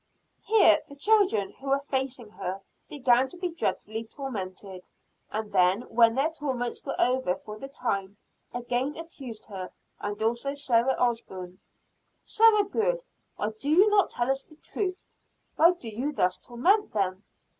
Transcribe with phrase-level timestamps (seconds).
[0.41, 4.89] "Here the children who were facing her, began to be dreadfully tormented;
[5.29, 8.17] and then when their torments were over for the time,
[8.51, 9.69] again accused her,
[9.99, 11.59] and also Sarah Osburn.
[12.19, 13.03] "Sarah Good,
[13.35, 15.07] why do you not tell us the truth?
[15.55, 17.23] Why do you thus torment them?"